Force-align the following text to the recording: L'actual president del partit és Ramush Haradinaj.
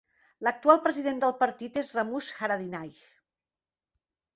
L'actual 0.47 0.79
president 0.85 1.21
del 1.25 1.37
partit 1.43 1.79
és 1.85 1.95
Ramush 2.01 2.33
Haradinaj. 2.35 3.03